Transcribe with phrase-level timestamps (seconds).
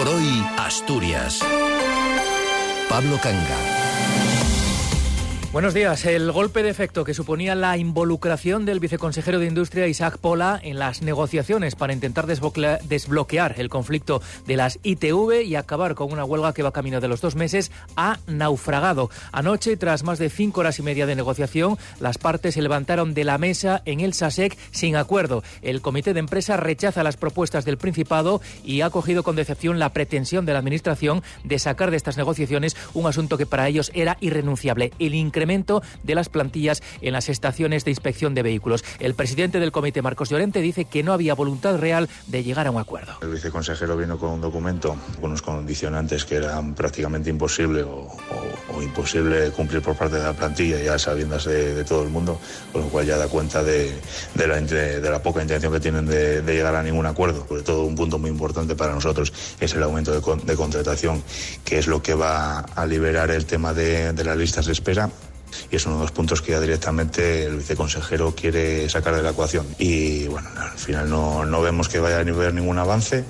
[0.00, 1.40] por hoy, Asturias.
[2.88, 3.58] Pablo Canga.
[5.52, 6.06] Buenos días.
[6.06, 10.78] El golpe de efecto que suponía la involucración del viceconsejero de Industria Isaac Pola en
[10.78, 16.52] las negociaciones para intentar desbloquear el conflicto de las ITV y acabar con una huelga
[16.52, 19.10] que va camino de los dos meses ha naufragado.
[19.32, 23.24] Anoche, tras más de cinco horas y media de negociación, las partes se levantaron de
[23.24, 25.42] la mesa en el SASEC sin acuerdo.
[25.62, 29.92] El comité de empresa rechaza las propuestas del Principado y ha cogido con decepción la
[29.92, 34.16] pretensión de la Administración de sacar de estas negociaciones un asunto que para ellos era
[34.20, 38.84] irrenunciable, el incremento de las plantillas en las estaciones de inspección de vehículos.
[38.98, 42.70] El presidente del comité, Marcos Llorente, dice que no había voluntad real de llegar a
[42.70, 43.14] un acuerdo.
[43.22, 48.10] El viceconsejero vino con un documento con unos condicionantes que eran prácticamente imposible o,
[48.82, 52.38] imposible cumplir por parte de la plantilla, ya sabiendas de, todo el mundo,
[52.72, 53.92] con lo cual ya da cuenta de,
[54.34, 57.46] la, de la, poca intención que tienen de, llegar a ningún acuerdo.
[57.48, 61.22] Sobre todo un punto muy importante para nosotros es el aumento de, contratación,
[61.64, 65.10] que es lo que va a liberar el tema de las listas de espera
[65.70, 69.30] y es uno de los puntos que ya directamente el viceconsejero quiere sacar de la
[69.30, 69.66] ecuación.
[69.78, 73.24] Y bueno, al final no, no vemos que vaya a haber ningún avance,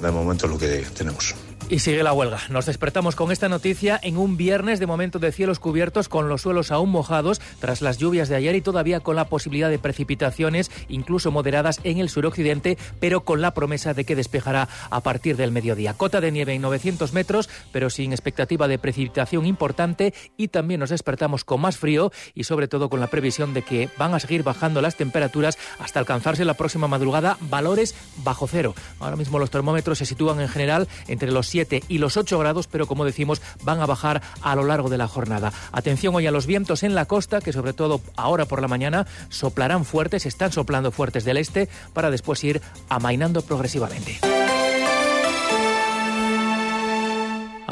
[0.00, 1.34] de momento es lo que tenemos.
[1.72, 2.38] Y sigue la huelga.
[2.50, 6.42] Nos despertamos con esta noticia en un viernes de momento de cielos cubiertos con los
[6.42, 10.70] suelos aún mojados tras las lluvias de ayer y todavía con la posibilidad de precipitaciones,
[10.90, 15.50] incluso moderadas en el suroccidente, pero con la promesa de que despejará a partir del
[15.50, 15.94] mediodía.
[15.94, 20.90] Cota de nieve en 900 metros, pero sin expectativa de precipitación importante y también nos
[20.90, 24.42] despertamos con más frío y sobre todo con la previsión de que van a seguir
[24.42, 28.74] bajando las temperaturas hasta alcanzarse la próxima madrugada valores bajo cero.
[29.00, 32.66] Ahora mismo los termómetros se sitúan en general entre los 7 y los 8 grados,
[32.66, 35.52] pero como decimos, van a bajar a lo largo de la jornada.
[35.72, 39.06] Atención hoy a los vientos en la costa, que sobre todo ahora por la mañana
[39.28, 44.31] soplarán fuertes, están soplando fuertes del este, para después ir amainando progresivamente.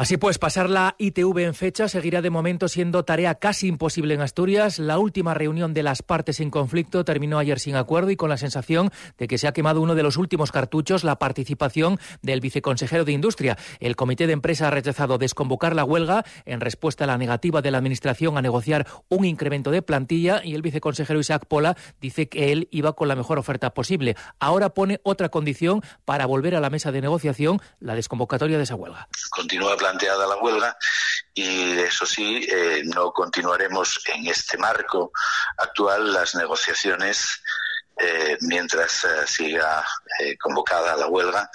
[0.01, 4.23] Así pues, pasar la ITV en fecha seguirá de momento siendo tarea casi imposible en
[4.23, 4.79] Asturias.
[4.79, 8.39] La última reunión de las partes en conflicto terminó ayer sin acuerdo y con la
[8.39, 13.05] sensación de que se ha quemado uno de los últimos cartuchos, la participación del viceconsejero
[13.05, 13.59] de Industria.
[13.79, 17.71] El comité de empresa ha rechazado desconvocar la huelga en respuesta a la negativa de
[17.71, 22.53] la Administración a negociar un incremento de plantilla y el viceconsejero Isaac Pola dice que
[22.53, 24.17] él iba con la mejor oferta posible.
[24.39, 28.77] Ahora pone otra condición para volver a la mesa de negociación, la desconvocatoria de esa
[28.77, 29.07] huelga.
[29.29, 30.77] Continúa planteada la huelga
[31.35, 35.13] y eso sí, eh, no continuaremos en este marco
[35.59, 37.43] actual las negociaciones
[37.97, 39.85] eh, mientras eh, siga
[40.41, 41.51] convocada la huelga,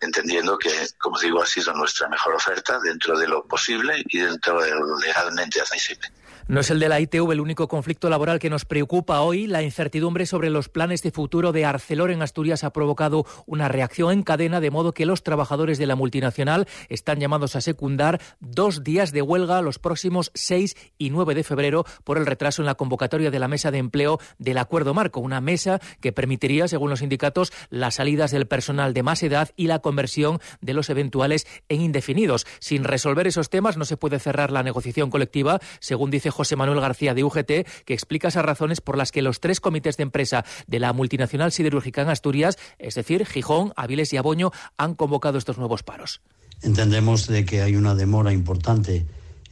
[0.00, 4.60] entendiendo que, como digo, ha sido nuestra mejor oferta dentro de lo posible y dentro
[4.60, 6.10] de lo legalmente admisible.
[6.48, 9.46] No es el de la ITV el único conflicto laboral que nos preocupa hoy.
[9.46, 14.12] La incertidumbre sobre los planes de futuro de Arcelor en Asturias ha provocado una reacción
[14.12, 18.82] en cadena, de modo que los trabajadores de la multinacional están llamados a secundar dos
[18.82, 22.76] días de huelga los próximos 6 y 9 de febrero por el retraso en la
[22.76, 27.00] convocatoria de la mesa de empleo del Acuerdo Marco, una mesa que permitiría, según los
[27.00, 31.82] sindicatos, las salidas del personal de más edad y la conversión de los eventuales en
[31.82, 32.46] indefinidos.
[32.58, 36.80] Sin resolver esos temas no se puede cerrar la negociación colectiva, según dice José Manuel
[36.80, 40.44] García de UGT, que explica esas razones por las que los tres comités de empresa
[40.68, 45.58] de la multinacional siderúrgica en Asturias, es decir, Gijón, Aviles y Aboño, han convocado estos
[45.58, 46.20] nuevos paros.
[46.62, 49.04] Entendemos de que hay una demora importante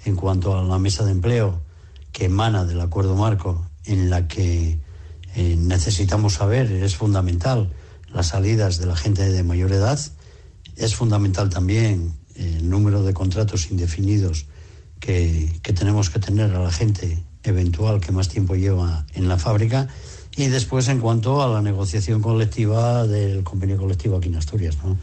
[0.05, 1.61] en cuanto a la mesa de empleo
[2.13, 4.79] que emana del acuerdo marco en la que
[5.35, 7.73] eh, necesitamos saber, es fundamental,
[8.13, 9.99] las salidas de la gente de mayor edad,
[10.77, 14.47] es fundamental también el número de contratos indefinidos
[15.01, 19.89] que, tenemos que tener a la gente eventual que más tiempo lleva en la fábrica
[20.37, 24.77] y después en cuanto a la negociación colectiva del convenio colectivo aquí en Asturias.
[24.85, 24.97] ¿no?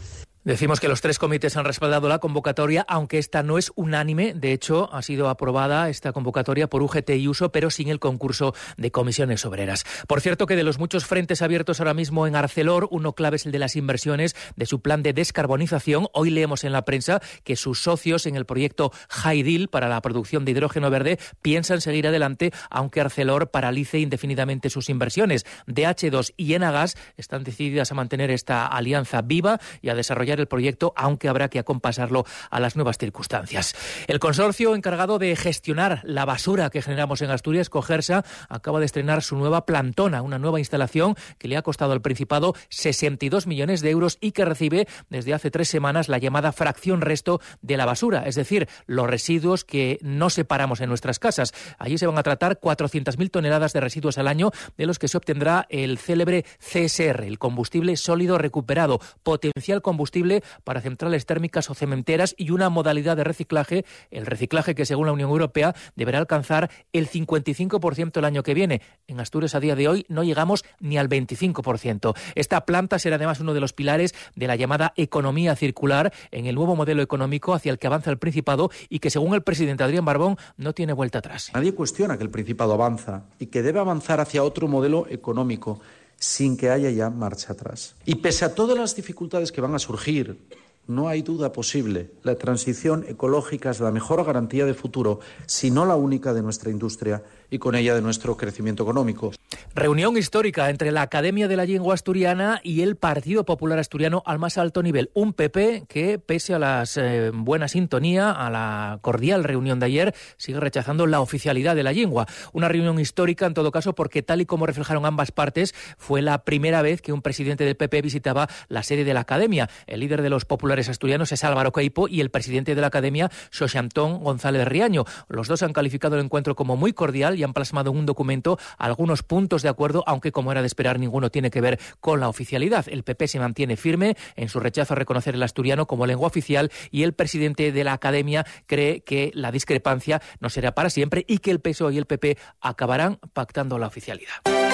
[0.44, 4.34] Decimos que los tres comités han respaldado la convocatoria, aunque esta no es unánime.
[4.34, 8.54] De hecho, ha sido aprobada esta convocatoria por UGT y Uso, pero sin el concurso
[8.76, 9.86] de comisiones obreras.
[10.06, 13.46] Por cierto, que de los muchos frentes abiertos ahora mismo en Arcelor, uno clave es
[13.46, 16.08] el de las inversiones de su plan de descarbonización.
[16.12, 20.44] Hoy leemos en la prensa que sus socios en el proyecto Haidil para la producción
[20.44, 25.46] de hidrógeno verde piensan seguir adelante, aunque Arcelor paralice indefinidamente sus inversiones.
[25.68, 30.92] DH2 y Enagas están decididas a mantener esta alianza viva y a desarrollar el proyecto,
[30.96, 33.74] aunque habrá que acompasarlo a las nuevas circunstancias.
[34.06, 39.22] El consorcio encargado de gestionar la basura que generamos en Asturias, Cogersa, acaba de estrenar
[39.22, 43.90] su nueva plantona, una nueva instalación que le ha costado al Principado 62 millones de
[43.90, 48.24] euros y que recibe desde hace tres semanas la llamada fracción resto de la basura,
[48.26, 51.52] es decir, los residuos que no separamos en nuestras casas.
[51.78, 55.16] Allí se van a tratar 400.000 toneladas de residuos al año, de los que se
[55.16, 60.23] obtendrá el célebre CSR, el combustible sólido recuperado, potencial combustible
[60.64, 65.12] para centrales térmicas o cementeras y una modalidad de reciclaje, el reciclaje que según la
[65.12, 68.80] Unión Europea deberá alcanzar el 55% el año que viene.
[69.06, 72.14] En Asturias a día de hoy no llegamos ni al 25%.
[72.34, 76.54] Esta planta será además uno de los pilares de la llamada economía circular en el
[76.54, 80.04] nuevo modelo económico hacia el que avanza el Principado y que según el presidente Adrián
[80.04, 81.50] Barbón no tiene vuelta atrás.
[81.54, 85.80] Nadie cuestiona que el Principado avanza y que debe avanzar hacia otro modelo económico
[86.24, 87.94] sin que haya ya marcha atrás.
[88.04, 90.38] Y pese a todas las dificultades que van a surgir,
[90.86, 92.10] no hay duda posible.
[92.22, 96.70] La transición ecológica es la mejor garantía de futuro, si no la única de nuestra
[96.70, 99.32] industria y con ella de nuestro crecimiento económico.
[99.74, 104.38] Reunión histórica entre la Academia de la Lengua Asturiana y el Partido Popular Asturiano al
[104.38, 105.10] más alto nivel.
[105.14, 110.14] Un PP que, pese a la eh, buena sintonía, a la cordial reunión de ayer,
[110.36, 112.26] sigue rechazando la oficialidad de la lengua.
[112.52, 116.44] Una reunión histórica, en todo caso, porque tal y como reflejaron ambas partes, fue la
[116.44, 119.68] primera vez que un presidente del PP visitaba la sede de la Academia.
[119.86, 123.30] El líder de los populares asturianos es Álvaro Caipo y el presidente de la Academia,
[123.50, 125.04] Xoxantón González Riaño.
[125.28, 128.58] Los dos han calificado el encuentro como muy cordial y han plasmado en un documento
[128.78, 132.28] algunos puntos de acuerdo, aunque como era de esperar, ninguno tiene que ver con la
[132.28, 132.86] oficialidad.
[132.88, 136.70] El PP se mantiene firme en su rechazo a reconocer el asturiano como lengua oficial
[136.90, 141.38] y el presidente de la Academia cree que la discrepancia no será para siempre y
[141.38, 144.73] que el PSOE y el PP acabarán pactando la oficialidad.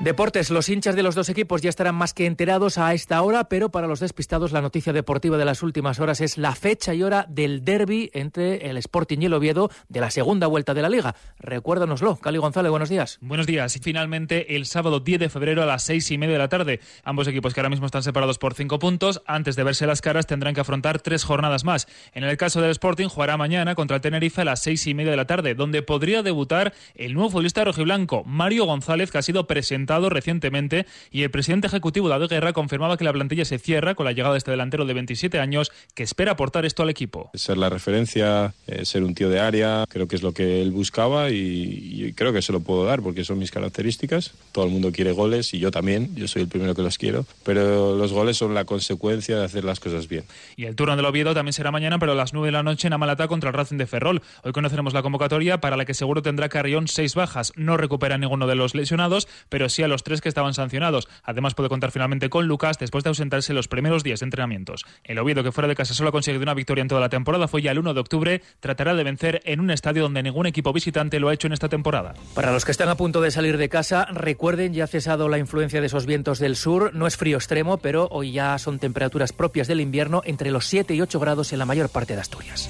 [0.00, 3.48] Deportes, los hinchas de los dos equipos ya estarán más que enterados a esta hora,
[3.48, 7.02] pero para los despistados la noticia deportiva de las últimas horas es la fecha y
[7.02, 10.88] hora del derby entre el Sporting y el Oviedo de la segunda vuelta de la
[10.88, 11.16] liga.
[11.40, 12.14] Recuérdanoslo.
[12.18, 13.18] Cali González, buenos días.
[13.20, 13.74] Buenos días.
[13.74, 16.78] Y finalmente el sábado 10 de febrero a las seis y media de la tarde.
[17.02, 20.28] Ambos equipos que ahora mismo están separados por cinco puntos, antes de verse las caras
[20.28, 21.88] tendrán que afrontar tres jornadas más.
[22.14, 25.10] En el caso del Sporting jugará mañana contra el Tenerife a las seis y media
[25.10, 29.48] de la tarde, donde podría debutar el nuevo futbolista rojiblanco, Mario González, que ha sido
[29.48, 34.06] presentado recientemente y el presidente ejecutivo David Guerra confirmaba que la plantilla se cierra con
[34.06, 37.30] la llegada de este delantero de 27 años que espera aportar esto al equipo.
[37.34, 40.70] Ser la referencia, eh, ser un tío de área, creo que es lo que él
[40.70, 44.32] buscaba y, creo que se lo puedo dar porque son mis características.
[44.52, 47.26] Todo el mundo quiere goles y yo también, yo soy el primero que los quiero,
[47.44, 50.24] pero los goles son la consecuencia de hacer las cosas bien.
[50.56, 52.86] Y el turno del Oviedo también será mañana, pero a las 9 de la noche
[52.86, 54.22] en Amalata contra el Racing de Ferrol.
[54.42, 57.52] Hoy conoceremos la convocatoria para la que seguro tendrá Carrión seis bajas.
[57.56, 61.08] No recupera ninguno de los lesionados, pero sí a los tres que estaban sancionados.
[61.22, 64.84] Además puede contar finalmente con Lucas después de ausentarse los primeros días de entrenamientos.
[65.04, 67.46] El Oviedo, que fuera de casa solo ha conseguido una victoria en toda la temporada,
[67.46, 68.42] fue ya el 1 de octubre.
[68.58, 71.68] Tratará de vencer en un estadio donde ningún equipo visitante lo ha hecho en esta
[71.68, 72.14] temporada.
[72.34, 75.38] Para los que están a punto de salir de casa, recuerden, ya ha cesado la
[75.38, 76.92] influencia de esos vientos del sur.
[76.92, 80.92] No es frío extremo, pero hoy ya son temperaturas propias del invierno entre los 7
[80.92, 82.68] y 8 grados en la mayor parte de Asturias.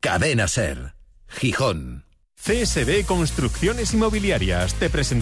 [0.00, 0.94] Cadena Ser,
[1.26, 2.05] Gijón.
[2.46, 4.74] CSB Construcciones Inmobiliarias.
[4.74, 5.16] Te presentamos